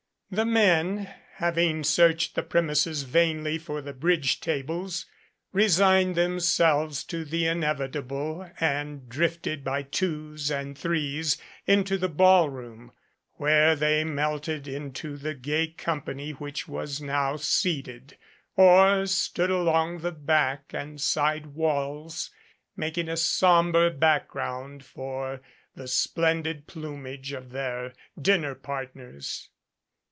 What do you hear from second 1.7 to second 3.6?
searched the premises vainly